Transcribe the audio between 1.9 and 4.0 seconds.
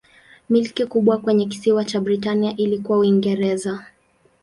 Britania ilikuwa Uingereza.